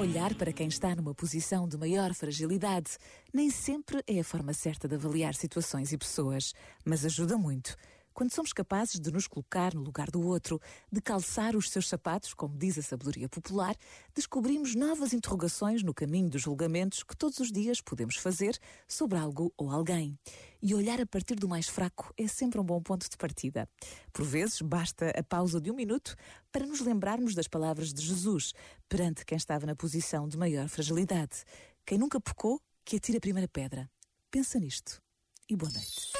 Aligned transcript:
Olhar 0.00 0.34
para 0.34 0.50
quem 0.50 0.66
está 0.66 0.96
numa 0.96 1.14
posição 1.14 1.68
de 1.68 1.76
maior 1.76 2.14
fragilidade 2.14 2.96
nem 3.34 3.50
sempre 3.50 4.02
é 4.06 4.20
a 4.20 4.24
forma 4.24 4.54
certa 4.54 4.88
de 4.88 4.94
avaliar 4.94 5.34
situações 5.34 5.92
e 5.92 5.98
pessoas, 5.98 6.54
mas 6.82 7.04
ajuda 7.04 7.36
muito. 7.36 7.76
Quando 8.12 8.32
somos 8.32 8.52
capazes 8.52 9.00
de 9.00 9.10
nos 9.10 9.26
colocar 9.26 9.74
no 9.74 9.82
lugar 9.82 10.10
do 10.10 10.20
outro, 10.26 10.60
de 10.90 11.00
calçar 11.00 11.56
os 11.56 11.70
seus 11.70 11.88
sapatos, 11.88 12.34
como 12.34 12.56
diz 12.56 12.76
a 12.78 12.82
sabedoria 12.82 13.28
popular, 13.28 13.74
descobrimos 14.14 14.74
novas 14.74 15.12
interrogações 15.12 15.82
no 15.82 15.94
caminho 15.94 16.28
dos 16.28 16.42
julgamentos 16.42 17.02
que 17.02 17.16
todos 17.16 17.38
os 17.38 17.50
dias 17.50 17.80
podemos 17.80 18.16
fazer 18.16 18.58
sobre 18.86 19.18
algo 19.18 19.52
ou 19.56 19.70
alguém. 19.70 20.18
E 20.62 20.74
olhar 20.74 21.00
a 21.00 21.06
partir 21.06 21.36
do 21.36 21.48
mais 21.48 21.68
fraco 21.68 22.12
é 22.16 22.26
sempre 22.26 22.60
um 22.60 22.64
bom 22.64 22.82
ponto 22.82 23.08
de 23.08 23.16
partida. 23.16 23.68
Por 24.12 24.26
vezes, 24.26 24.60
basta 24.60 25.10
a 25.10 25.22
pausa 25.22 25.60
de 25.60 25.70
um 25.70 25.74
minuto 25.74 26.14
para 26.52 26.66
nos 26.66 26.80
lembrarmos 26.80 27.34
das 27.34 27.48
palavras 27.48 27.92
de 27.92 28.02
Jesus 28.02 28.52
perante 28.88 29.24
quem 29.24 29.36
estava 29.36 29.64
na 29.64 29.74
posição 29.74 30.28
de 30.28 30.36
maior 30.36 30.68
fragilidade. 30.68 31.44
Quem 31.86 31.96
nunca 31.96 32.20
pecou, 32.20 32.60
que 32.84 32.96
atire 32.96 33.18
a 33.18 33.20
primeira 33.20 33.48
pedra. 33.48 33.90
Pensa 34.30 34.58
nisto. 34.58 35.00
E 35.48 35.56
boa 35.56 35.72
noite. 35.72 36.19